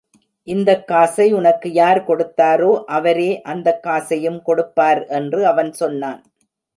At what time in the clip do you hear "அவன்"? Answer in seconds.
5.47-5.71